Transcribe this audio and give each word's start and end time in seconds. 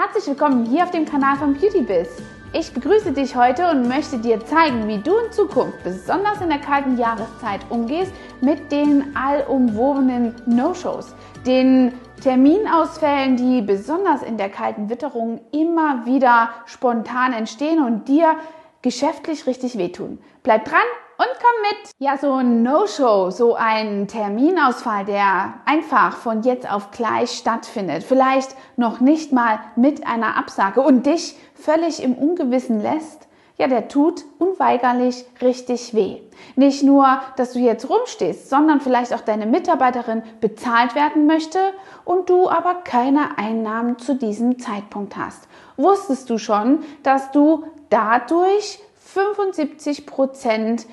Herzlich 0.00 0.28
willkommen 0.28 0.64
hier 0.64 0.84
auf 0.84 0.92
dem 0.92 1.06
Kanal 1.06 1.36
von 1.38 1.54
BeautyBiz. 1.54 2.22
Ich 2.52 2.72
begrüße 2.72 3.10
dich 3.10 3.34
heute 3.34 3.68
und 3.68 3.88
möchte 3.88 4.16
dir 4.16 4.38
zeigen, 4.46 4.86
wie 4.86 4.98
du 4.98 5.10
in 5.16 5.32
Zukunft, 5.32 5.82
besonders 5.82 6.40
in 6.40 6.50
der 6.50 6.60
kalten 6.60 6.96
Jahreszeit, 6.96 7.62
umgehst 7.68 8.12
mit 8.40 8.70
den 8.70 9.16
allumwobenen 9.16 10.36
No-Shows, 10.46 11.16
den 11.44 11.94
Terminausfällen, 12.22 13.36
die 13.36 13.60
besonders 13.60 14.22
in 14.22 14.36
der 14.36 14.50
kalten 14.50 14.88
Witterung 14.88 15.40
immer 15.50 16.06
wieder 16.06 16.50
spontan 16.66 17.32
entstehen 17.32 17.82
und 17.84 18.06
dir 18.06 18.36
geschäftlich 18.82 19.48
richtig 19.48 19.78
wehtun. 19.78 20.20
Bleib 20.44 20.64
dran 20.64 20.78
und 21.18 21.26
komm 21.26 21.62
mit. 21.62 21.90
Ja, 21.98 22.16
so 22.16 22.32
ein 22.34 22.62
No-Show, 22.62 23.30
so 23.30 23.56
ein 23.56 24.06
Terminausfall, 24.06 25.04
der 25.04 25.54
einfach 25.64 26.16
von 26.16 26.42
jetzt 26.42 26.70
auf 26.70 26.92
gleich 26.92 27.32
stattfindet, 27.32 28.04
vielleicht 28.04 28.54
noch 28.76 29.00
nicht 29.00 29.32
mal 29.32 29.58
mit 29.74 30.06
einer 30.06 30.36
Absage 30.36 30.80
und 30.80 31.06
dich 31.06 31.36
völlig 31.54 32.02
im 32.02 32.14
Ungewissen 32.14 32.80
lässt, 32.80 33.26
ja, 33.56 33.66
der 33.66 33.88
tut 33.88 34.24
unweigerlich 34.38 35.24
richtig 35.42 35.92
weh. 35.92 36.20
Nicht 36.54 36.84
nur, 36.84 37.20
dass 37.36 37.54
du 37.54 37.58
jetzt 37.58 37.90
rumstehst, 37.90 38.48
sondern 38.48 38.80
vielleicht 38.80 39.12
auch 39.12 39.20
deine 39.20 39.46
Mitarbeiterin 39.46 40.22
bezahlt 40.40 40.94
werden 40.94 41.26
möchte 41.26 41.58
und 42.04 42.30
du 42.30 42.48
aber 42.48 42.74
keine 42.84 43.36
Einnahmen 43.36 43.98
zu 43.98 44.14
diesem 44.14 44.60
Zeitpunkt 44.60 45.16
hast. 45.16 45.48
Wusstest 45.76 46.30
du 46.30 46.38
schon, 46.38 46.84
dass 47.02 47.32
du 47.32 47.64
dadurch 47.90 48.78
75 49.00 50.06
Prozent 50.06 50.86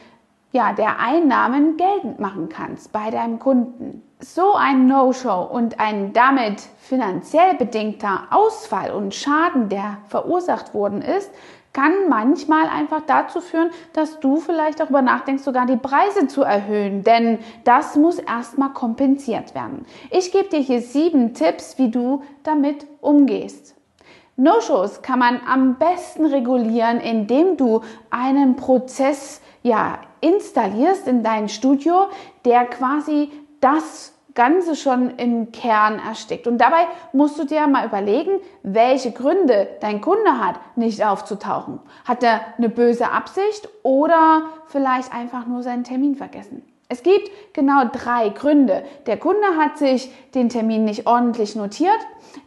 ja, 0.55 0.72
der 0.72 1.00
Einnahmen 1.00 1.76
geltend 1.76 2.20
machen 2.20 2.48
kannst 2.48 2.94
bei 2.94 3.12
deinem 3.12 3.40
Kunden. 3.40 4.02
So 4.22 4.54
ein 4.54 4.88
No-Show 4.88 5.50
und 5.52 5.82
ein 5.82 6.13
damit 6.13 6.62
finanziell 6.80 7.55
bedingter 7.55 8.30
Ausfall 8.32 8.91
und 8.91 9.13
Schaden, 9.13 9.68
der 9.68 9.98
verursacht 10.08 10.73
worden 10.73 11.02
ist, 11.02 11.30
kann 11.73 11.91
manchmal 12.08 12.70
einfach 12.70 13.02
dazu 13.05 13.41
führen, 13.41 13.70
dass 13.91 14.21
du 14.21 14.38
vielleicht 14.38 14.79
darüber 14.79 15.02
nachdenkst, 15.02 15.44
sogar 15.44 15.66
die 15.66 15.76
Preise 15.76 16.27
zu 16.27 16.44
erhöhen, 16.44 17.04
denn 17.04 17.40
das 17.66 17.98
muss 17.98 18.18
erstmal 18.18 18.70
kompensiert 18.70 19.54
werden. 19.55 19.85
Ich 20.10 20.32
gebe 20.32 20.48
dir 20.48 20.60
hier 20.60 20.79
sieben 20.79 21.34
Tipps, 21.34 21.77
wie 21.77 21.91
du 21.91 22.24
damit 22.44 22.88
umgehst. 23.01 23.76
No-Shows 24.38 25.01
kann 25.01 25.20
man 25.20 25.41
am 25.46 25.76
besten 25.76 26.26
regulieren, 26.26 27.01
indem 27.01 27.57
du 27.57 27.82
einen 28.10 28.55
Prozess 28.55 29.41
ja, 29.66 29.98
installierst 30.21 31.08
in 31.08 31.24
dein 31.24 31.49
Studio, 31.49 32.05
der 32.46 32.66
quasi 32.66 33.32
das 33.62 34.13
Ganze 34.35 34.76
schon 34.76 35.18
im 35.18 35.52
Kern 35.52 35.98
erstickt. 35.98 36.46
Und 36.46 36.60
dabei 36.60 36.85
musst 37.13 37.40
du 37.40 37.46
dir 37.46 37.66
mal 37.66 37.88
überlegen, 37.88 38.40
welche 38.62 39.12
Gründe 39.12 39.68
dein 39.82 40.02
Kunde 40.02 40.40
hat, 40.40 40.60
nicht 40.76 41.04
aufzutauchen. 41.04 41.80
Hat 42.04 42.22
er 42.22 42.41
eine 42.60 42.70
böse 42.70 43.10
Absicht 43.10 43.68
oder 43.82 44.44
vielleicht 44.68 45.12
einfach 45.12 45.48
nur 45.48 45.63
seinen 45.63 45.84
Termin 45.84 46.16
vergessen? 46.16 46.62
Es 46.88 47.02
gibt 47.02 47.32
genau 47.54 47.85
drei 47.91 48.29
Gründe. 48.29 48.84
Der 49.07 49.18
Kunde 49.18 49.57
hat 49.57 49.79
sich 49.79 50.12
den 50.35 50.50
Termin 50.50 50.85
nicht 50.85 51.07
ordentlich 51.07 51.55
notiert, 51.55 51.98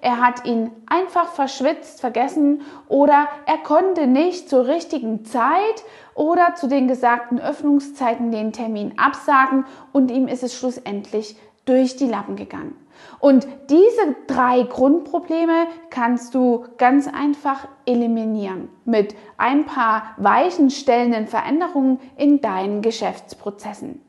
er 0.01 0.21
hat 0.21 0.45
ihn 0.45 0.71
einfach 0.87 1.29
verschwitzt, 1.29 2.01
vergessen 2.01 2.63
oder 2.89 3.29
er 3.47 3.59
konnte 3.59 4.07
nicht 4.07 4.49
zur 4.49 4.67
richtigen 4.67 5.25
Zeit 5.25 5.85
oder 6.15 6.55
zu 6.55 6.69
den 6.69 6.89
gesagten 6.89 7.41
Öffnungszeiten 7.41 8.31
den 8.31 8.53
Termin 8.53 8.95
absagen 8.97 9.65
und 9.93 10.11
ihm 10.11 10.29
ist 10.29 10.43
es 10.43 10.55
schlussendlich 10.55 11.37
durch 11.65 11.97
die 11.97 12.07
Lappen 12.07 12.37
gegangen. 12.37 12.77
Und 13.21 13.47
diese 13.69 14.17
drei 14.27 14.63
Grundprobleme 14.63 15.67
kannst 15.91 16.35
du 16.35 16.65
ganz 16.79 17.09
einfach 17.09 17.67
eliminieren 17.85 18.69
mit 18.85 19.15
ein 19.37 19.67
paar 19.67 20.15
weichenstellenden 20.17 21.27
Veränderungen 21.27 22.01
in 22.17 22.41
deinen 22.41 22.83
Geschäftsprozessen. 22.83 24.01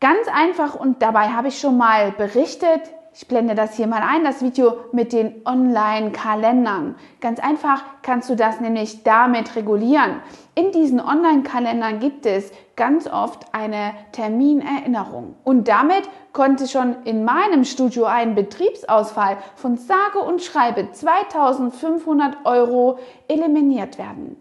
Ganz 0.00 0.28
einfach 0.32 0.74
und 0.74 1.00
dabei 1.00 1.28
habe 1.28 1.48
ich 1.48 1.58
schon 1.58 1.78
mal 1.78 2.12
berichtet, 2.12 2.82
ich 3.18 3.26
blende 3.28 3.54
das 3.54 3.76
hier 3.76 3.86
mal 3.86 4.02
ein, 4.02 4.24
das 4.24 4.42
Video 4.42 4.76
mit 4.92 5.14
den 5.14 5.40
Online-Kalendern. 5.46 6.96
Ganz 7.22 7.40
einfach 7.40 7.82
kannst 8.02 8.28
du 8.28 8.36
das 8.36 8.60
nämlich 8.60 9.04
damit 9.04 9.56
regulieren. 9.56 10.20
In 10.54 10.70
diesen 10.70 11.00
Online-Kalendern 11.00 11.98
gibt 11.98 12.26
es 12.26 12.52
ganz 12.76 13.08
oft 13.08 13.54
eine 13.54 13.94
Terminerinnerung. 14.12 15.34
Und 15.44 15.66
damit 15.66 16.02
konnte 16.34 16.68
schon 16.68 16.94
in 17.04 17.24
meinem 17.24 17.64
Studio 17.64 18.04
ein 18.04 18.34
Betriebsausfall 18.34 19.38
von 19.54 19.78
sage 19.78 20.18
und 20.18 20.42
schreibe 20.42 20.92
2500 20.92 22.44
Euro 22.44 22.98
eliminiert 23.28 23.96
werden. 23.96 24.36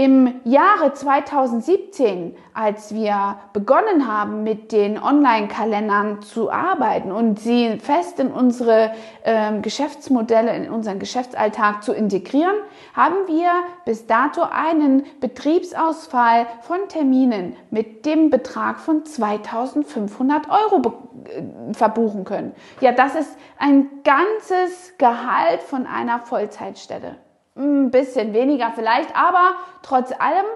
Im 0.00 0.40
Jahre 0.44 0.94
2017, 0.94 2.34
als 2.54 2.94
wir 2.94 3.36
begonnen 3.52 4.10
haben, 4.10 4.44
mit 4.44 4.72
den 4.72 4.98
Online-Kalendern 4.98 6.22
zu 6.22 6.50
arbeiten 6.50 7.12
und 7.12 7.38
sie 7.38 7.76
fest 7.76 8.18
in 8.18 8.28
unsere 8.28 8.92
äh, 9.24 9.60
Geschäftsmodelle, 9.60 10.56
in 10.56 10.70
unseren 10.70 11.00
Geschäftsalltag 11.00 11.82
zu 11.82 11.92
integrieren, 11.92 12.54
haben 12.94 13.26
wir 13.26 13.50
bis 13.84 14.06
dato 14.06 14.40
einen 14.40 15.04
Betriebsausfall 15.20 16.46
von 16.62 16.78
Terminen 16.88 17.54
mit 17.70 18.06
dem 18.06 18.30
Betrag 18.30 18.80
von 18.80 19.04
2500 19.04 20.46
Euro 20.48 20.94
äh, 21.26 21.74
verbuchen 21.74 22.24
können. 22.24 22.52
Ja, 22.80 22.92
das 22.92 23.16
ist 23.16 23.36
ein 23.58 23.90
ganzes 24.02 24.94
Gehalt 24.96 25.60
von 25.60 25.86
einer 25.86 26.20
Vollzeitstelle 26.20 27.16
ein 27.56 27.90
bisschen 27.90 28.32
weniger 28.32 28.72
vielleicht, 28.74 29.14
aber 29.16 29.54
trotz 29.82 30.12
allem 30.12 30.46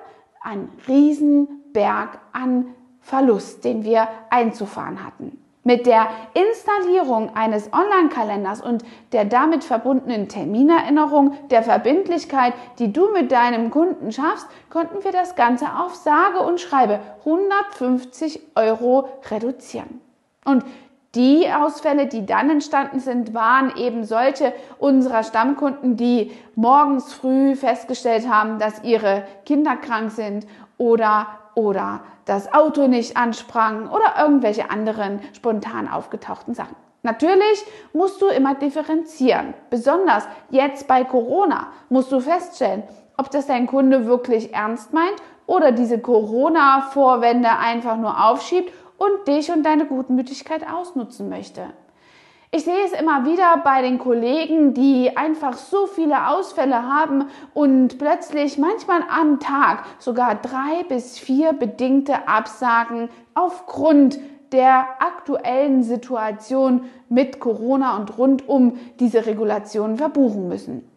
ein 0.43 0.69
Riesenberg 0.87 2.19
an 2.33 2.75
Verlust, 3.01 3.65
den 3.65 3.85
wir 3.85 4.09
einzufahren 4.31 5.05
hatten. 5.05 5.39
Mit 5.67 5.87
der 5.87 6.09
Installierung 6.35 7.35
eines 7.35 7.73
Online-Kalenders 7.73 8.61
und 8.61 8.85
der 9.13 9.25
damit 9.25 9.65
verbundenen 9.65 10.29
Terminerinnerung, 10.29 11.37
der 11.49 11.63
Verbindlichkeit, 11.63 12.53
die 12.79 12.93
du 12.93 13.11
mit 13.13 13.33
deinem 13.33 13.71
Kunden 13.71 14.13
schaffst, 14.13 14.47
konnten 14.69 15.03
wir 15.05 15.13
das 15.13 15.37
Ganze 15.37 15.67
auf 15.79 15.95
sage 15.95 16.41
und 16.41 16.61
schreibe 16.61 17.01
150 17.21 18.41
Euro 18.57 19.09
reduzieren. 19.31 20.03
Und 20.45 20.65
die 21.15 21.47
Ausfälle, 21.51 22.07
die 22.07 22.27
dann 22.27 22.51
entstanden 22.51 23.01
sind, 23.01 23.35
waren 23.35 23.77
eben 23.77 24.05
solche 24.05 24.53
unserer 24.79 25.23
Stammkunden, 25.23 25.97
die 25.97 26.33
morgens 26.55 27.13
früh 27.13 27.55
festgestellt 27.57 28.29
haben, 28.29 28.59
dass 28.59 28.83
ihre 28.83 29.25
Kinder 29.45 29.77
krank 29.77 30.11
sind 30.11 30.47
oder 30.79 31.27
oder 31.55 32.01
das 32.25 32.53
Auto 32.53 32.89
nicht 32.89 33.17
ansprang 33.17 33.89
oder 33.89 34.15
irgendwelche 34.21 34.71
anderen 34.71 35.21
spontan 35.35 35.89
aufgetauchten 35.89 36.55
Sachen. 36.55 36.77
Natürlich 37.03 37.65
musst 37.93 38.23
du 38.23 38.27
immer 38.27 38.55
differenzieren. 38.55 39.55
Besonders 39.71 40.27
jetzt 40.51 40.89
bei 40.89 41.05
Corona 41.05 41.69
musst 41.91 42.11
du 42.11 42.19
feststellen, 42.21 42.83
ob 43.17 43.31
das 43.31 43.47
dein 43.47 43.67
Kunde 43.67 44.07
wirklich 44.07 44.55
ernst 44.55 44.93
meint 44.93 45.23
oder 45.47 45.71
diese 45.71 46.01
Corona-Vorwände 46.01 47.51
einfach 47.51 47.99
nur 47.99 48.25
aufschiebt 48.25 48.73
und 48.99 49.29
dich 49.29 49.51
und 49.51 49.65
deine 49.65 49.87
Gutmütigkeit 49.87 50.67
ausnutzen 50.69 51.29
möchte. 51.29 51.67
Ich 52.57 52.63
sehe 52.63 52.85
es 52.85 52.93
immer 52.93 53.25
wieder 53.25 53.63
bei 53.65 53.83
den 53.83 53.99
Kollegen, 53.99 54.75
die 54.75 55.17
einfach 55.17 55.55
so 55.55 55.89
viele 55.89 56.29
Ausfälle 56.29 56.85
haben 56.85 57.25
und 57.53 57.99
plötzlich 57.99 58.59
manchmal 58.59 59.01
am 59.11 59.41
Tag 59.41 59.83
sogar 59.99 60.37
drei 60.37 60.85
bis 60.89 61.19
vier 61.19 61.53
bedingte 61.53 62.29
Absagen 62.29 63.09
aufgrund 63.35 64.21
der 64.53 64.87
aktuellen 65.01 65.83
Situation 65.83 66.83
mit 67.09 67.41
Corona 67.41 67.97
und 67.97 68.17
rund 68.19 68.49
um 68.49 68.79
diese 69.01 69.27
Regulationen 69.27 69.97
verbuchen 69.97 70.47
müssen. 70.47 70.89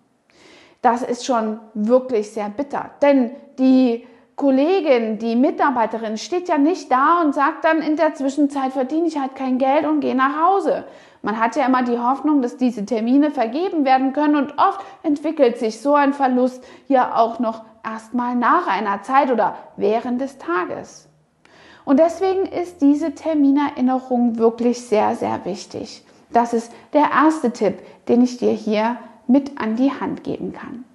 Das 0.84 1.02
ist 1.02 1.26
schon 1.26 1.60
wirklich 1.74 2.30
sehr 2.30 2.50
bitter, 2.50 2.92
denn 3.02 3.32
die 3.58 4.06
Kollegin, 4.38 5.18
die 5.18 5.36
Mitarbeiterin 5.36 6.16
steht 6.16 6.48
ja 6.48 6.60
nicht 6.60 6.92
da 6.92 7.22
und 7.24 7.34
sagt 7.34 7.66
dann 7.66 7.82
in 7.82 7.96
der 7.96 8.14
Zwischenzeit 8.14 8.72
verdiene 8.72 9.08
ich 9.08 9.18
halt 9.18 9.36
kein 9.36 9.58
Geld 9.58 9.84
und 9.88 10.00
gehe 10.00 10.14
nach 10.14 10.46
Hause. 10.46 10.86
Man 11.24 11.40
hat 11.40 11.56
ja 11.56 11.66
immer 11.66 11.82
die 11.82 11.98
Hoffnung, 11.98 12.44
dass 12.44 12.56
diese 12.56 12.86
Termine 12.86 13.32
vergeben 13.32 13.84
werden 13.84 14.14
können 14.14 14.36
und 14.36 14.54
oft 14.60 14.80
entwickelt 15.02 15.58
sich 15.58 15.82
so 15.82 15.96
ein 15.96 16.14
Verlust 16.14 16.64
ja 16.88 17.16
auch 17.16 17.40
noch 17.40 17.64
erstmal 17.84 18.36
nach 18.36 18.68
einer 18.68 19.02
Zeit 19.02 19.32
oder 19.32 19.56
während 19.76 20.22
des 20.22 20.38
Tages. 20.38 21.10
Und 21.84 22.00
deswegen 22.00 22.46
ist 22.46 22.84
diese 22.84 23.16
Terminerinnerung 23.16 24.38
wirklich 24.38 24.86
sehr, 24.86 25.16
sehr 25.16 25.46
wichtig. 25.46 26.06
Das 26.32 26.54
ist 26.54 26.72
der 26.94 27.10
erste 27.12 27.52
Tipp, 27.54 27.80
den 28.08 28.22
ich 28.22 28.38
dir 28.38 28.52
hier 28.52 28.98
mit 29.26 29.60
an 29.60 29.78
die 29.78 29.92
Hand 29.92 30.24
geben 30.24 30.54
kann. 30.54 30.86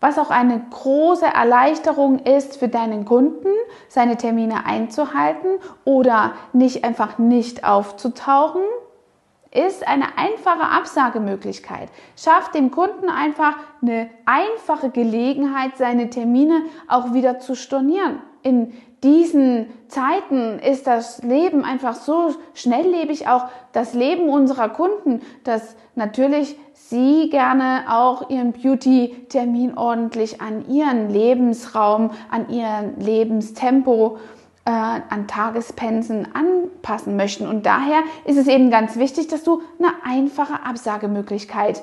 Was 0.00 0.18
auch 0.18 0.30
eine 0.30 0.60
große 0.70 1.26
Erleichterung 1.26 2.20
ist 2.20 2.58
für 2.58 2.68
deinen 2.68 3.04
Kunden, 3.04 3.48
seine 3.88 4.16
Termine 4.16 4.64
einzuhalten 4.64 5.58
oder 5.84 6.34
nicht 6.52 6.84
einfach 6.84 7.18
nicht 7.18 7.64
aufzutauchen, 7.64 8.62
ist 9.50 9.86
eine 9.88 10.16
einfache 10.16 10.70
Absagemöglichkeit. 10.70 11.88
Schafft 12.16 12.54
dem 12.54 12.70
Kunden 12.70 13.08
einfach 13.08 13.56
eine 13.82 14.10
einfache 14.26 14.90
Gelegenheit, 14.90 15.76
seine 15.78 16.10
Termine 16.10 16.62
auch 16.86 17.12
wieder 17.12 17.40
zu 17.40 17.56
stornieren. 17.56 18.22
In 18.42 18.72
diesen 19.02 19.66
Zeiten 19.88 20.58
ist 20.58 20.86
das 20.86 21.22
Leben 21.22 21.64
einfach 21.64 21.94
so 21.94 22.34
schnelllebig, 22.54 23.28
auch 23.28 23.44
das 23.72 23.94
Leben 23.94 24.28
unserer 24.28 24.68
Kunden, 24.68 25.22
dass 25.44 25.76
natürlich 25.94 26.56
sie 26.74 27.28
gerne 27.30 27.84
auch 27.88 28.28
ihren 28.30 28.52
Beauty-Termin 28.52 29.76
ordentlich 29.76 30.40
an 30.40 30.68
ihren 30.68 31.10
Lebensraum, 31.10 32.10
an 32.30 32.48
ihren 32.50 32.98
Lebenstempo 32.98 34.18
äh, 34.64 34.70
an 34.70 35.26
Tagespensen 35.28 36.28
anpassen 36.34 37.16
möchten. 37.16 37.46
Und 37.46 37.66
daher 37.66 38.02
ist 38.24 38.36
es 38.36 38.48
eben 38.48 38.70
ganz 38.70 38.96
wichtig, 38.96 39.28
dass 39.28 39.44
du 39.44 39.62
eine 39.78 39.92
einfache 40.04 40.64
Absagemöglichkeit 40.64 41.82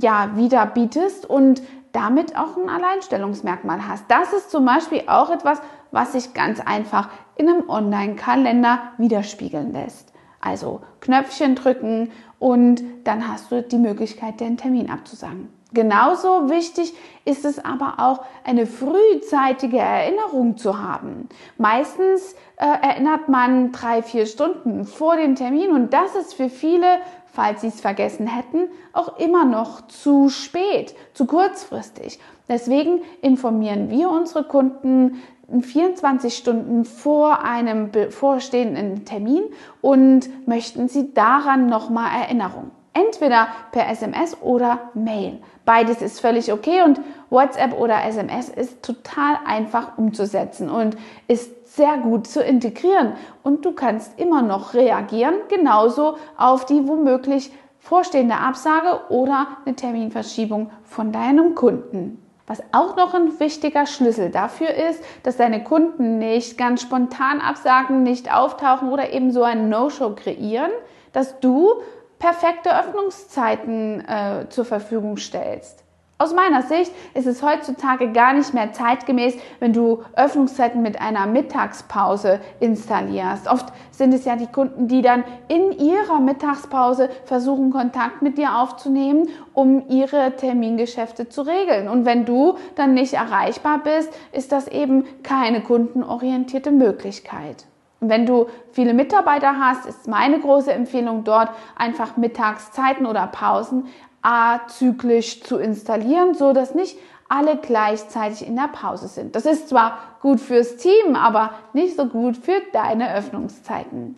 ja, 0.00 0.30
wieder 0.36 0.66
bietest 0.66 1.28
und 1.28 1.62
damit 1.96 2.36
auch 2.36 2.58
ein 2.58 2.68
Alleinstellungsmerkmal 2.68 3.88
hast. 3.88 4.04
Das 4.08 4.34
ist 4.34 4.50
zum 4.50 4.66
Beispiel 4.66 5.04
auch 5.06 5.30
etwas, 5.30 5.62
was 5.92 6.12
sich 6.12 6.34
ganz 6.34 6.60
einfach 6.60 7.08
in 7.36 7.48
einem 7.48 7.70
Online-Kalender 7.70 8.80
widerspiegeln 8.98 9.72
lässt. 9.72 10.12
Also 10.38 10.82
Knöpfchen 11.00 11.54
drücken 11.54 12.12
und 12.38 12.82
dann 13.04 13.26
hast 13.26 13.50
du 13.50 13.62
die 13.62 13.78
Möglichkeit, 13.78 14.40
den 14.40 14.58
Termin 14.58 14.90
abzusagen. 14.90 15.48
Genauso 15.72 16.50
wichtig 16.50 16.94
ist 17.24 17.44
es 17.44 17.64
aber 17.64 17.94
auch, 17.98 18.24
eine 18.44 18.66
frühzeitige 18.66 19.78
Erinnerung 19.78 20.56
zu 20.58 20.80
haben. 20.80 21.28
Meistens 21.56 22.34
äh, 22.56 22.66
erinnert 22.66 23.28
man 23.28 23.72
drei, 23.72 24.02
vier 24.02 24.26
Stunden 24.26 24.84
vor 24.84 25.16
dem 25.16 25.34
Termin 25.34 25.70
und 25.72 25.92
das 25.92 26.14
ist 26.14 26.34
für 26.34 26.50
viele, 26.50 26.86
falls 27.36 27.60
sie 27.60 27.66
es 27.66 27.82
vergessen 27.82 28.26
hätten, 28.26 28.70
auch 28.94 29.18
immer 29.18 29.44
noch 29.44 29.86
zu 29.88 30.30
spät, 30.30 30.94
zu 31.12 31.26
kurzfristig. 31.26 32.18
Deswegen 32.48 33.02
informieren 33.20 33.90
wir 33.90 34.08
unsere 34.08 34.42
Kunden 34.42 35.22
24 35.60 36.34
Stunden 36.34 36.86
vor 36.86 37.42
einem 37.42 37.90
bevorstehenden 37.90 39.04
Termin 39.04 39.44
und 39.82 40.48
möchten 40.48 40.88
sie 40.88 41.12
daran 41.12 41.66
nochmal 41.66 42.10
Erinnerung. 42.22 42.70
Entweder 42.96 43.48
per 43.72 43.90
SMS 43.90 44.40
oder 44.40 44.90
Mail. 44.94 45.38
Beides 45.66 46.00
ist 46.00 46.18
völlig 46.20 46.50
okay 46.50 46.82
und 46.82 46.98
WhatsApp 47.28 47.78
oder 47.78 48.02
SMS 48.06 48.48
ist 48.48 48.82
total 48.82 49.36
einfach 49.44 49.98
umzusetzen 49.98 50.70
und 50.70 50.96
ist 51.28 51.76
sehr 51.76 51.98
gut 51.98 52.26
zu 52.26 52.42
integrieren. 52.42 53.12
Und 53.42 53.66
du 53.66 53.72
kannst 53.72 54.18
immer 54.18 54.40
noch 54.40 54.72
reagieren, 54.72 55.34
genauso 55.48 56.16
auf 56.38 56.64
die 56.64 56.88
womöglich 56.88 57.52
vorstehende 57.80 58.36
Absage 58.36 59.00
oder 59.10 59.48
eine 59.66 59.76
Terminverschiebung 59.76 60.70
von 60.84 61.12
deinem 61.12 61.54
Kunden. 61.54 62.22
Was 62.46 62.62
auch 62.72 62.96
noch 62.96 63.12
ein 63.12 63.38
wichtiger 63.38 63.84
Schlüssel 63.84 64.30
dafür 64.30 64.70
ist, 64.70 65.04
dass 65.22 65.36
deine 65.36 65.62
Kunden 65.62 66.18
nicht 66.18 66.56
ganz 66.56 66.80
spontan 66.80 67.42
absagen, 67.42 68.04
nicht 68.04 68.32
auftauchen 68.32 68.90
oder 68.90 69.12
eben 69.12 69.32
so 69.32 69.42
ein 69.42 69.68
No-Show 69.68 70.14
kreieren, 70.14 70.70
dass 71.12 71.40
du 71.40 71.74
perfekte 72.18 72.78
Öffnungszeiten 72.78 74.06
äh, 74.06 74.48
zur 74.48 74.64
Verfügung 74.64 75.16
stellst. 75.16 75.86
Aus 76.18 76.32
meiner 76.32 76.62
Sicht 76.62 76.92
ist 77.12 77.26
es 77.26 77.42
heutzutage 77.42 78.10
gar 78.10 78.32
nicht 78.32 78.54
mehr 78.54 78.72
zeitgemäß, 78.72 79.36
wenn 79.60 79.74
du 79.74 80.02
Öffnungszeiten 80.14 80.80
mit 80.80 80.98
einer 80.98 81.26
Mittagspause 81.26 82.40
installierst. 82.58 83.48
Oft 83.48 83.66
sind 83.90 84.14
es 84.14 84.24
ja 84.24 84.34
die 84.36 84.46
Kunden, 84.46 84.88
die 84.88 85.02
dann 85.02 85.24
in 85.48 85.72
ihrer 85.72 86.20
Mittagspause 86.20 87.10
versuchen, 87.26 87.70
Kontakt 87.70 88.22
mit 88.22 88.38
dir 88.38 88.56
aufzunehmen, 88.56 89.28
um 89.52 89.90
ihre 89.90 90.34
Termingeschäfte 90.36 91.28
zu 91.28 91.42
regeln. 91.42 91.86
Und 91.86 92.06
wenn 92.06 92.24
du 92.24 92.56
dann 92.76 92.94
nicht 92.94 93.12
erreichbar 93.12 93.82
bist, 93.84 94.10
ist 94.32 94.52
das 94.52 94.68
eben 94.68 95.04
keine 95.22 95.60
kundenorientierte 95.60 96.70
Möglichkeit. 96.70 97.66
Wenn 98.00 98.26
du 98.26 98.46
viele 98.72 98.92
Mitarbeiter 98.92 99.58
hast, 99.58 99.86
ist 99.86 100.06
meine 100.06 100.38
große 100.38 100.72
Empfehlung 100.72 101.24
dort 101.24 101.50
einfach 101.76 102.16
Mittagszeiten 102.16 103.06
oder 103.06 103.26
Pausen 103.26 103.86
azyklisch 104.22 105.42
zu 105.42 105.56
installieren, 105.56 106.34
so 106.34 106.52
dass 106.52 106.74
nicht 106.74 106.98
alle 107.28 107.56
gleichzeitig 107.56 108.46
in 108.46 108.56
der 108.56 108.68
Pause 108.68 109.08
sind. 109.08 109.34
Das 109.34 109.46
ist 109.46 109.68
zwar 109.68 109.98
gut 110.20 110.40
fürs 110.40 110.76
Team, 110.76 111.16
aber 111.16 111.50
nicht 111.72 111.96
so 111.96 112.06
gut 112.06 112.36
für 112.36 112.60
deine 112.72 113.14
Öffnungszeiten. 113.14 114.16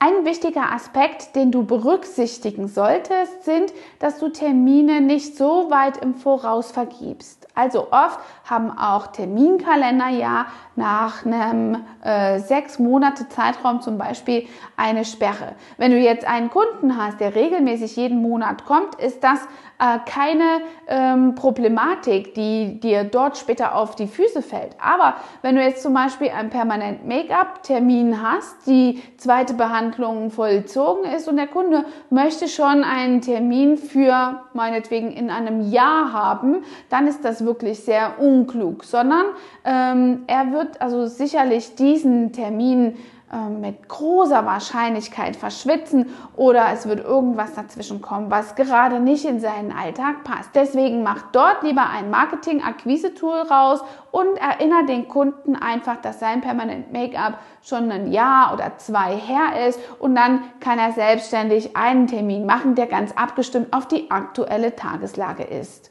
Ein 0.00 0.24
wichtiger 0.24 0.72
Aspekt, 0.72 1.34
den 1.34 1.50
du 1.50 1.64
berücksichtigen 1.64 2.68
solltest, 2.68 3.42
sind, 3.42 3.72
dass 3.98 4.20
du 4.20 4.28
Termine 4.28 5.00
nicht 5.00 5.36
so 5.36 5.72
weit 5.72 5.96
im 5.96 6.14
Voraus 6.14 6.70
vergibst. 6.70 7.48
Also 7.56 7.88
oft 7.90 8.20
haben 8.44 8.70
auch 8.70 9.08
Terminkalender 9.08 10.10
ja 10.10 10.46
nach 10.76 11.26
einem 11.26 11.84
äh, 12.04 12.38
sechs 12.38 12.78
Monate 12.78 13.28
Zeitraum 13.28 13.80
zum 13.80 13.98
Beispiel 13.98 14.46
eine 14.76 15.04
Sperre. 15.04 15.56
Wenn 15.78 15.90
du 15.90 15.98
jetzt 15.98 16.24
einen 16.24 16.50
Kunden 16.50 16.96
hast, 16.96 17.18
der 17.18 17.34
regelmäßig 17.34 17.96
jeden 17.96 18.22
Monat 18.22 18.64
kommt, 18.66 18.94
ist 18.94 19.24
das 19.24 19.40
äh, 19.80 19.98
keine 20.06 20.60
ähm, 20.86 21.34
Problematik, 21.34 22.34
die 22.34 22.78
dir 22.78 23.02
dort 23.02 23.36
später 23.36 23.74
auf 23.74 23.96
die 23.96 24.06
Füße 24.06 24.42
fällt. 24.42 24.76
Aber 24.80 25.16
wenn 25.42 25.56
du 25.56 25.62
jetzt 25.62 25.82
zum 25.82 25.94
Beispiel 25.94 26.30
einen 26.30 26.50
permanent 26.50 27.04
Make-up-Termin 27.04 28.22
hast, 28.22 28.68
die 28.68 29.02
zweite 29.16 29.54
Behandlung 29.54 29.87
vollzogen 30.30 31.04
ist. 31.12 31.28
Und 31.28 31.36
der 31.36 31.46
Kunde 31.46 31.84
möchte 32.10 32.48
schon 32.48 32.84
einen 32.84 33.20
Termin 33.20 33.76
für 33.76 34.42
meinetwegen 34.54 35.10
in 35.10 35.30
einem 35.30 35.70
Jahr 35.70 36.12
haben, 36.12 36.64
dann 36.88 37.06
ist 37.06 37.24
das 37.24 37.44
wirklich 37.44 37.80
sehr 37.80 38.20
unklug, 38.20 38.84
sondern 38.84 39.26
ähm, 39.64 40.24
er 40.26 40.52
wird 40.52 40.80
also 40.80 41.06
sicherlich 41.06 41.74
diesen 41.74 42.32
Termin 42.32 42.96
mit 43.60 43.88
großer 43.88 44.46
Wahrscheinlichkeit 44.46 45.36
verschwitzen 45.36 46.06
oder 46.34 46.72
es 46.72 46.88
wird 46.88 47.04
irgendwas 47.04 47.54
dazwischen 47.54 48.00
kommen, 48.00 48.30
was 48.30 48.54
gerade 48.54 49.00
nicht 49.00 49.26
in 49.26 49.38
seinen 49.38 49.70
Alltag 49.70 50.24
passt. 50.24 50.50
Deswegen 50.54 51.02
macht 51.02 51.26
dort 51.32 51.62
lieber 51.62 51.90
ein 51.90 52.10
Marketing-Akquise-Tool 52.10 53.42
raus 53.50 53.80
und 54.12 54.38
erinnert 54.38 54.88
den 54.88 55.08
Kunden 55.08 55.56
einfach, 55.56 55.96
dass 55.96 56.20
sein 56.20 56.40
Permanent 56.40 56.90
Make-up 56.90 57.38
schon 57.62 57.90
ein 57.92 58.10
Jahr 58.10 58.54
oder 58.54 58.78
zwei 58.78 59.16
her 59.16 59.68
ist 59.68 59.78
und 59.98 60.14
dann 60.14 60.42
kann 60.60 60.78
er 60.78 60.92
selbstständig 60.92 61.76
einen 61.76 62.06
Termin 62.06 62.46
machen, 62.46 62.76
der 62.76 62.86
ganz 62.86 63.12
abgestimmt 63.12 63.74
auf 63.74 63.86
die 63.86 64.10
aktuelle 64.10 64.74
Tageslage 64.74 65.44
ist. 65.44 65.90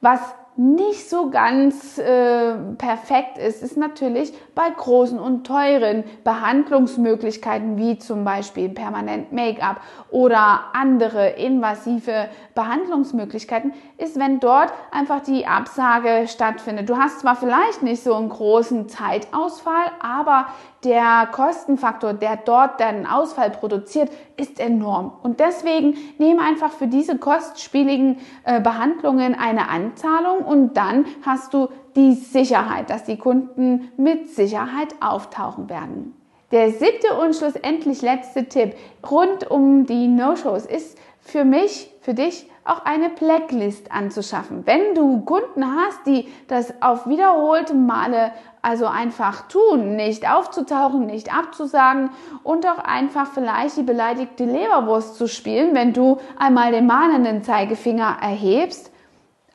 Was 0.00 0.20
nicht 0.56 1.10
so 1.10 1.30
ganz 1.30 1.98
äh, 1.98 2.54
perfekt 2.78 3.38
ist, 3.38 3.62
ist 3.62 3.76
natürlich 3.76 4.32
bei 4.54 4.70
großen 4.70 5.18
und 5.18 5.44
teuren 5.44 6.04
Behandlungsmöglichkeiten 6.22 7.76
wie 7.76 7.98
zum 7.98 8.24
Beispiel 8.24 8.68
permanent 8.68 9.32
Make-up 9.32 9.80
oder 10.10 10.66
andere 10.72 11.30
invasive 11.30 12.28
Behandlungsmöglichkeiten, 12.54 13.72
ist, 13.98 14.16
wenn 14.18 14.38
dort 14.38 14.72
einfach 14.92 15.20
die 15.20 15.44
Absage 15.44 16.28
stattfindet. 16.28 16.88
Du 16.88 16.98
hast 16.98 17.20
zwar 17.20 17.34
vielleicht 17.34 17.82
nicht 17.82 18.04
so 18.04 18.14
einen 18.14 18.28
großen 18.28 18.88
Zeitausfall, 18.88 19.90
aber 19.98 20.46
der 20.84 21.28
Kostenfaktor, 21.32 22.12
der 22.12 22.36
dort 22.36 22.80
deinen 22.80 23.06
Ausfall 23.06 23.50
produziert, 23.50 24.10
ist 24.36 24.60
enorm. 24.60 25.12
Und 25.22 25.40
deswegen 25.40 25.96
nehme 26.18 26.42
einfach 26.42 26.70
für 26.70 26.86
diese 26.86 27.18
kostspieligen 27.18 28.18
äh, 28.44 28.60
Behandlungen 28.60 29.34
eine 29.34 29.68
Anzahlung 29.68 30.38
und 30.38 30.76
dann 30.76 31.06
hast 31.24 31.54
du 31.54 31.68
die 31.96 32.14
Sicherheit, 32.14 32.90
dass 32.90 33.04
die 33.04 33.16
Kunden 33.16 33.92
mit 33.96 34.30
Sicherheit 34.30 34.94
auftauchen 35.00 35.68
werden. 35.68 36.14
Der 36.50 36.70
siebte 36.70 37.14
und 37.20 37.34
schlussendlich 37.34 38.02
letzte 38.02 38.48
Tipp 38.48 38.74
rund 39.10 39.50
um 39.50 39.86
die 39.86 40.08
No-Shows 40.08 40.66
ist 40.66 40.98
für 41.20 41.44
mich, 41.44 41.90
für 42.00 42.14
dich 42.14 42.48
auch 42.64 42.84
eine 42.84 43.10
Blacklist 43.10 43.90
anzuschaffen. 43.92 44.66
Wenn 44.66 44.94
du 44.94 45.20
Kunden 45.22 45.64
hast, 45.64 46.06
die 46.06 46.28
das 46.48 46.74
auf 46.80 47.06
wiederholte 47.06 47.74
Male 47.74 48.32
also 48.64 48.86
einfach 48.86 49.46
tun, 49.48 49.94
nicht 49.94 50.28
aufzutauchen, 50.28 51.06
nicht 51.06 51.36
abzusagen 51.36 52.10
und 52.42 52.66
auch 52.66 52.78
einfach 52.78 53.26
vielleicht 53.26 53.76
die 53.76 53.82
beleidigte 53.82 54.44
Leberwurst 54.44 55.16
zu 55.16 55.28
spielen, 55.28 55.74
wenn 55.74 55.92
du 55.92 56.18
einmal 56.38 56.72
den 56.72 56.86
mahnenden 56.86 57.42
Zeigefinger 57.42 58.16
erhebst, 58.20 58.90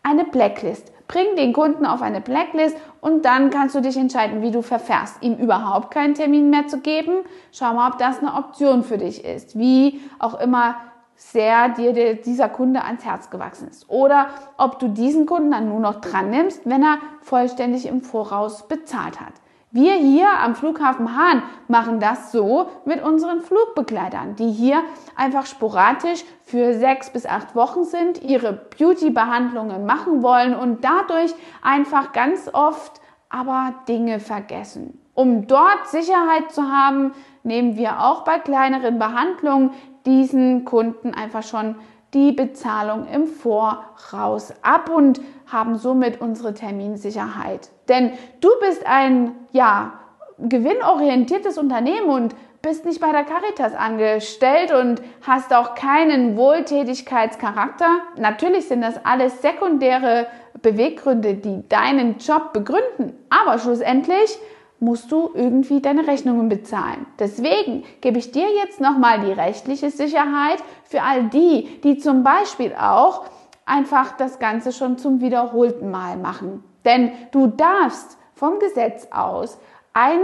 eine 0.03 0.25
Blacklist. 0.25 0.91
Bring 1.07 1.35
den 1.35 1.53
Kunden 1.53 1.87
auf 1.87 2.03
eine 2.03 2.21
Blacklist 2.21 2.77
und 3.01 3.25
dann 3.25 3.49
kannst 3.49 3.73
du 3.73 3.81
dich 3.81 3.97
entscheiden, 3.97 4.43
wie 4.43 4.51
du 4.51 4.61
verfährst. 4.61 5.23
Ihm 5.23 5.37
überhaupt 5.37 5.91
keinen 5.91 6.13
Termin 6.13 6.51
mehr 6.51 6.67
zu 6.67 6.81
geben. 6.81 7.23
Schau 7.51 7.73
mal, 7.73 7.89
ob 7.89 7.97
das 7.97 8.19
eine 8.19 8.35
Option 8.35 8.83
für 8.83 8.99
dich 8.99 9.25
ist. 9.25 9.57
Wie 9.57 10.01
auch 10.19 10.39
immer 10.39 10.75
sehr 11.19 11.69
dir 11.69 12.15
dieser 12.15 12.47
Kunde 12.47 12.83
ans 12.83 13.03
Herz 13.03 13.29
gewachsen 13.29 13.67
ist. 13.67 13.89
Oder 13.89 14.29
ob 14.57 14.79
du 14.79 14.87
diesen 14.87 15.25
Kunden 15.25 15.51
dann 15.51 15.67
nur 15.67 15.81
noch 15.81 15.99
dran 15.99 16.29
nimmst, 16.29 16.61
wenn 16.63 16.81
er 16.81 16.97
vollständig 17.21 17.85
im 17.85 18.01
Voraus 18.01 18.67
bezahlt 18.67 19.19
hat. 19.19 19.33
Wir 19.71 19.93
hier 19.95 20.27
am 20.41 20.55
Flughafen 20.55 21.15
Hahn 21.15 21.43
machen 21.67 21.99
das 21.99 22.31
so 22.31 22.69
mit 22.85 23.03
unseren 23.03 23.41
Flugbegleitern, 23.41 24.35
die 24.35 24.49
hier 24.49 24.81
einfach 25.15 25.45
sporadisch 25.45 26.23
für 26.43 26.73
sechs 26.73 27.11
bis 27.11 27.27
acht 27.27 27.53
Wochen 27.53 27.83
sind, 27.83 28.23
ihre 28.23 28.53
Beauty-Behandlungen 28.53 29.85
machen 29.85 30.23
wollen 30.23 30.55
und 30.55 30.83
dadurch 30.83 31.35
einfach 31.61 32.13
ganz 32.13 32.49
oft 32.51 32.99
aber 33.29 33.75
Dinge 33.87 34.19
vergessen. 34.19 34.99
Um 35.13 35.47
dort 35.47 35.85
Sicherheit 35.87 36.51
zu 36.51 36.63
haben, 36.63 37.11
nehmen 37.43 37.77
wir 37.77 38.01
auch 38.03 38.23
bei 38.23 38.39
kleineren 38.39 38.97
Behandlungen 38.99 39.71
diesen 40.05 40.65
Kunden 40.65 41.13
einfach 41.13 41.43
schon 41.43 41.75
die 42.13 42.31
Bezahlung 42.31 43.07
im 43.07 43.27
Voraus 43.27 44.53
ab 44.61 44.89
und 44.89 45.21
haben 45.47 45.77
somit 45.77 46.21
unsere 46.21 46.53
Terminsicherheit. 46.53 47.69
Denn 47.87 48.11
du 48.41 48.49
bist 48.61 48.85
ein, 48.85 49.31
ja, 49.51 49.93
gewinnorientiertes 50.39 51.57
Unternehmen 51.57 52.09
und 52.09 52.35
bist 52.61 52.85
nicht 52.85 52.99
bei 52.99 53.11
der 53.11 53.23
Caritas 53.23 53.73
angestellt 53.73 54.71
und 54.73 55.01
hast 55.25 55.53
auch 55.53 55.75
keinen 55.75 56.35
Wohltätigkeitscharakter. 56.35 57.99
Natürlich 58.17 58.67
sind 58.67 58.81
das 58.81 59.05
alles 59.05 59.41
sekundäre 59.41 60.27
Beweggründe, 60.61 61.35
die 61.35 61.67
deinen 61.69 62.17
Job 62.17 62.51
begründen. 62.53 63.17
Aber 63.29 63.59
schlussendlich 63.59 64.37
musst 64.79 65.11
du 65.11 65.31
irgendwie 65.33 65.81
deine 65.81 66.07
Rechnungen 66.07 66.49
bezahlen. 66.49 67.05
Deswegen 67.19 67.83
gebe 68.01 68.17
ich 68.17 68.31
dir 68.31 68.47
jetzt 68.55 68.79
nochmal 68.79 69.19
die 69.21 69.31
rechtliche 69.31 69.89
Sicherheit 69.89 70.63
für 70.83 71.01
all 71.01 71.25
die, 71.25 71.81
die 71.83 71.97
zum 71.97 72.23
Beispiel 72.23 72.73
auch 72.79 73.25
einfach 73.65 74.13
das 74.17 74.39
Ganze 74.39 74.71
schon 74.71 74.97
zum 74.97 75.21
wiederholten 75.21 75.91
Mal 75.91 76.17
machen. 76.17 76.63
Denn 76.85 77.11
du 77.31 77.47
darfst 77.47 78.17
vom 78.33 78.59
Gesetz 78.59 79.07
aus 79.11 79.57
ein 79.93 80.19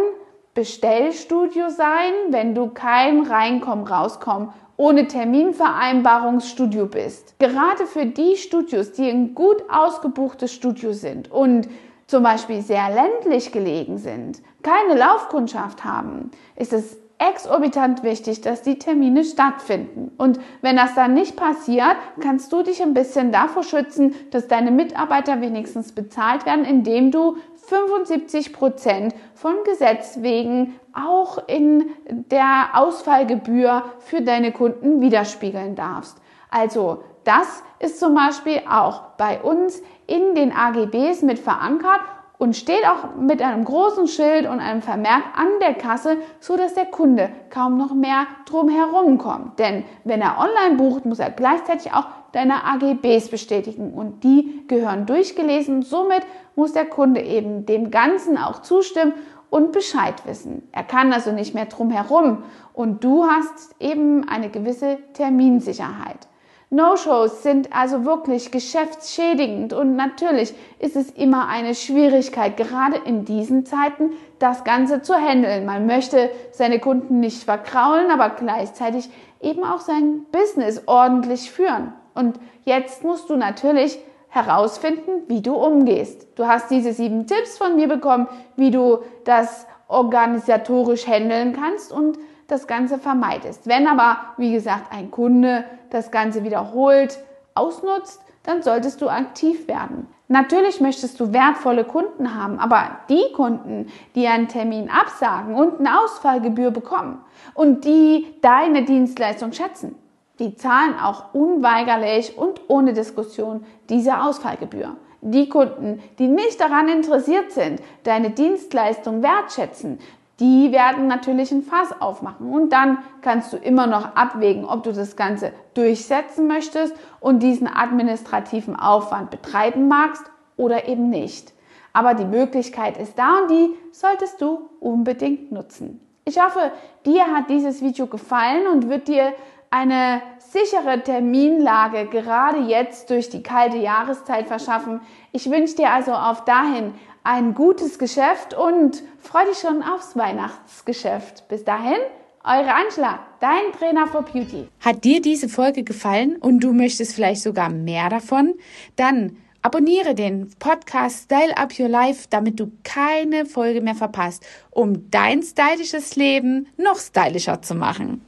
Bestellstudio 0.53 1.69
sein, 1.69 2.13
wenn 2.29 2.55
du 2.55 2.69
kein 2.69 3.23
Reinkommen, 3.23 3.85
Rauskommen 3.85 4.53
ohne 4.77 5.07
Terminvereinbarungsstudio 5.07 6.87
bist. 6.87 7.35
Gerade 7.39 7.85
für 7.85 8.05
die 8.05 8.35
Studios, 8.35 8.91
die 8.91 9.09
ein 9.09 9.33
gut 9.33 9.63
ausgebuchtes 9.69 10.53
Studio 10.53 10.91
sind 10.91 11.31
und 11.31 11.67
zum 12.07 12.23
Beispiel 12.23 12.61
sehr 12.61 12.89
ländlich 12.89 13.51
gelegen 13.51 13.97
sind, 13.97 14.41
keine 14.61 14.95
Laufkundschaft 14.95 15.83
haben, 15.83 16.31
ist 16.55 16.73
es 16.73 16.97
exorbitant 17.17 18.03
wichtig, 18.03 18.41
dass 18.41 18.61
die 18.61 18.77
Termine 18.77 19.23
stattfinden. 19.23 20.11
Und 20.17 20.39
wenn 20.61 20.75
das 20.75 20.95
dann 20.95 21.13
nicht 21.13 21.37
passiert, 21.37 21.95
kannst 22.21 22.51
du 22.51 22.61
dich 22.61 22.81
ein 22.81 22.93
bisschen 22.93 23.31
davor 23.31 23.63
schützen, 23.63 24.13
dass 24.31 24.47
deine 24.47 24.71
Mitarbeiter 24.71 25.39
wenigstens 25.41 25.93
bezahlt 25.93 26.45
werden, 26.45 26.65
indem 26.65 27.11
du 27.11 27.37
75 27.67 28.53
Prozent 28.53 29.15
von 29.33 29.55
Gesetz 29.63 30.17
wegen 30.21 30.75
auch 30.93 31.47
in 31.47 31.89
der 32.07 32.69
Ausfallgebühr 32.73 33.83
für 33.99 34.21
deine 34.21 34.51
Kunden 34.51 35.01
widerspiegeln 35.01 35.75
darfst. 35.75 36.17
Also 36.51 37.03
das 37.23 37.63
ist 37.79 37.99
zum 37.99 38.13
Beispiel 38.13 38.61
auch 38.69 39.01
bei 39.17 39.41
uns 39.41 39.81
in 40.07 40.35
den 40.35 40.51
AGBs 40.51 41.21
mit 41.21 41.39
verankert 41.39 42.01
und 42.37 42.55
steht 42.55 42.85
auch 42.85 43.15
mit 43.15 43.41
einem 43.41 43.63
großen 43.63 44.07
Schild 44.07 44.45
und 44.45 44.59
einem 44.59 44.81
Vermerk 44.81 45.23
an 45.35 45.47
der 45.61 45.73
Kasse, 45.73 46.17
so 46.39 46.57
dass 46.57 46.73
der 46.73 46.85
Kunde 46.85 47.29
kaum 47.49 47.77
noch 47.77 47.93
mehr 47.93 48.27
drum 48.45 48.69
herum 48.69 49.17
kommt. 49.17 49.59
Denn 49.59 49.83
wenn 50.03 50.21
er 50.21 50.37
online 50.37 50.75
bucht, 50.75 51.05
muss 51.05 51.19
er 51.19 51.31
gleichzeitig 51.31 51.93
auch 51.93 52.07
deine 52.33 52.65
AGBs 52.65 53.29
bestätigen 53.29 53.93
und 53.93 54.23
die 54.23 54.65
gehören 54.67 55.05
durchgelesen. 55.05 55.81
Somit 55.83 56.23
muss 56.55 56.73
der 56.73 56.85
Kunde 56.85 57.21
eben 57.21 57.65
dem 57.65 57.91
Ganzen 57.91 58.37
auch 58.37 58.61
zustimmen 58.61 59.13
und 59.49 59.71
Bescheid 59.71 60.25
wissen. 60.25 60.67
Er 60.73 60.83
kann 60.83 61.13
also 61.13 61.31
nicht 61.31 61.55
mehr 61.55 61.65
drum 61.65 61.89
herum 61.89 62.43
und 62.73 63.03
du 63.03 63.25
hast 63.25 63.75
eben 63.79 64.27
eine 64.27 64.49
gewisse 64.49 64.97
Terminsicherheit. 65.13 66.27
No-Shows 66.71 67.43
sind 67.43 67.73
also 67.73 68.05
wirklich 68.05 68.51
geschäftsschädigend 68.51 69.71
und 69.71 69.95
natürlich 69.95 70.53
ist 70.79 70.95
es 70.95 71.11
immer 71.11 71.47
eine 71.47 71.75
Schwierigkeit, 71.75 72.57
gerade 72.57 72.97
in 73.05 73.23
diesen 73.23 73.65
Zeiten 73.65 74.11
das 74.39 74.63
Ganze 74.63 75.01
zu 75.01 75.13
handeln. 75.13 75.65
Man 75.65 75.85
möchte 75.85 76.29
seine 76.51 76.79
Kunden 76.79 77.19
nicht 77.19 77.43
verkraulen, 77.43 78.09
aber 78.09 78.31
gleichzeitig 78.31 79.09
eben 79.41 79.63
auch 79.63 79.79
sein 79.79 80.25
Business 80.31 80.83
ordentlich 80.87 81.51
führen. 81.51 81.93
Und 82.15 82.39
jetzt 82.63 83.03
musst 83.03 83.29
du 83.29 83.35
natürlich 83.35 83.99
herausfinden, 84.29 85.23
wie 85.27 85.41
du 85.41 85.53
umgehst. 85.53 86.27
Du 86.35 86.47
hast 86.47 86.71
diese 86.71 86.93
sieben 86.93 87.27
Tipps 87.27 87.57
von 87.57 87.75
mir 87.75 87.87
bekommen, 87.87 88.27
wie 88.57 88.71
du 88.71 88.99
das 89.23 89.67
organisatorisch 89.87 91.07
handeln 91.07 91.53
kannst 91.53 91.91
und 91.91 92.17
das 92.47 92.67
Ganze 92.67 92.99
vermeidest. 92.99 93.67
Wenn 93.67 93.87
aber, 93.87 94.17
wie 94.37 94.51
gesagt, 94.51 94.91
ein 94.91 95.11
Kunde 95.11 95.63
das 95.89 96.11
Ganze 96.11 96.43
wiederholt 96.43 97.19
ausnutzt, 97.53 98.21
dann 98.43 98.61
solltest 98.61 99.01
du 99.01 99.09
aktiv 99.09 99.67
werden. 99.67 100.07
Natürlich 100.27 100.81
möchtest 100.81 101.19
du 101.19 101.33
wertvolle 101.33 101.83
Kunden 101.83 102.33
haben, 102.35 102.59
aber 102.59 102.99
die 103.09 103.31
Kunden, 103.33 103.91
die 104.15 104.27
einen 104.27 104.47
Termin 104.47 104.89
absagen 104.89 105.53
und 105.55 105.79
eine 105.79 106.01
Ausfallgebühr 106.01 106.71
bekommen 106.71 107.19
und 107.53 107.85
die 107.85 108.25
deine 108.41 108.83
Dienstleistung 108.85 109.53
schätzen, 109.53 109.95
die 110.39 110.55
zahlen 110.55 110.95
auch 110.99 111.33
unweigerlich 111.33 112.37
und 112.37 112.61
ohne 112.67 112.93
Diskussion 112.93 113.65
diese 113.89 114.21
Ausfallgebühr. 114.21 114.95
Die 115.21 115.47
Kunden, 115.47 116.01
die 116.19 116.27
nicht 116.27 116.59
daran 116.59 116.87
interessiert 116.87 117.51
sind, 117.51 117.81
deine 118.03 118.31
Dienstleistung 118.31 119.23
wertschätzen, 119.23 119.99
die 120.39 120.71
werden 120.71 121.07
natürlich 121.07 121.51
ein 121.51 121.63
Fass 121.63 122.01
aufmachen. 122.01 122.49
Und 122.49 122.73
dann 122.73 122.97
kannst 123.21 123.53
du 123.53 123.57
immer 123.57 123.87
noch 123.87 124.15
abwägen, 124.15 124.65
ob 124.65 124.83
du 124.83 124.91
das 124.91 125.15
Ganze 125.15 125.53
durchsetzen 125.73 126.47
möchtest 126.47 126.95
und 127.19 127.39
diesen 127.41 127.67
administrativen 127.67 128.75
Aufwand 128.75 129.29
betreiben 129.29 129.87
magst 129.87 130.23
oder 130.57 130.87
eben 130.87 131.09
nicht. 131.09 131.53
Aber 131.93 132.13
die 132.13 132.25
Möglichkeit 132.25 132.97
ist 132.97 133.17
da 133.17 133.39
und 133.41 133.51
die 133.51 133.69
solltest 133.91 134.41
du 134.41 134.69
unbedingt 134.81 135.51
nutzen. 135.51 136.01
Ich 136.25 136.41
hoffe, 136.41 136.71
dir 137.05 137.27
hat 137.27 137.49
dieses 137.49 137.81
Video 137.81 138.07
gefallen 138.07 138.67
und 138.67 138.89
wird 138.89 139.07
dir 139.07 139.33
eine 139.69 140.21
sichere 140.39 141.01
Terminlage 141.01 142.05
gerade 142.07 142.59
jetzt 142.59 143.09
durch 143.09 143.29
die 143.29 143.43
kalte 143.43 143.77
Jahreszeit 143.77 144.47
verschaffen. 144.47 145.01
Ich 145.31 145.49
wünsche 145.49 145.75
dir 145.75 145.91
also 145.91 146.13
auf 146.13 146.45
dahin 146.45 146.93
ein 147.25 147.55
gutes 147.55 147.97
Geschäft 147.97 148.53
und 148.53 149.01
freue 149.19 149.47
dich 149.47 149.57
schon 149.57 149.81
aufs 149.81 150.15
Weihnachtsgeschäft. 150.15 151.47
Bis 151.47 151.63
dahin, 151.63 151.97
eure 152.43 152.73
Angela, 152.73 153.19
dein 153.39 153.71
Trainer 153.77 154.05
for 154.05 154.21
Beauty. 154.21 154.67
Hat 154.79 155.03
dir 155.03 155.21
diese 155.21 155.49
Folge 155.49 155.83
gefallen 155.83 156.35
und 156.37 156.59
du 156.59 156.71
möchtest 156.71 157.15
vielleicht 157.15 157.41
sogar 157.41 157.69
mehr 157.69 158.09
davon? 158.09 158.53
Dann 158.95 159.37
abonniere 159.63 160.13
den 160.13 160.51
Podcast 160.59 161.23
Style 161.23 161.57
Up 161.57 161.73
Your 161.79 161.89
Life, 161.89 162.27
damit 162.29 162.59
du 162.59 162.71
keine 162.83 163.47
Folge 163.47 163.81
mehr 163.81 163.95
verpasst, 163.95 164.45
um 164.69 165.09
dein 165.09 165.41
stylisches 165.41 166.15
Leben 166.15 166.67
noch 166.77 166.99
stylischer 166.99 167.59
zu 167.63 167.73
machen. 167.73 168.23